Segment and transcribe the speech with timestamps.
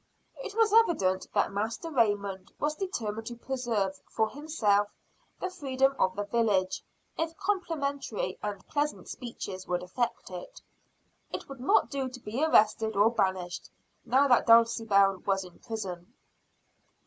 [0.43, 4.87] It was evident that Master Raymond was determined to preserve for himself
[5.39, 6.83] the freedom of the village,
[7.19, 10.59] if complimentary and pleasant speeches would effect it.
[11.31, 13.69] It would not do to be arrested or banished,
[14.03, 16.11] now that Dulcibel was in prison.